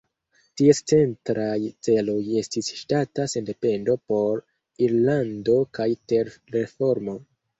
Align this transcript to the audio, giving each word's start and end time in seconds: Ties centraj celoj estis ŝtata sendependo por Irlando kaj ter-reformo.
Ties 0.59 0.79
centraj 0.91 1.57
celoj 1.87 2.23
estis 2.39 2.69
ŝtata 2.79 3.27
sendependo 3.35 3.97
por 4.13 4.41
Irlando 4.87 5.59
kaj 5.79 5.89
ter-reformo. 6.13 7.17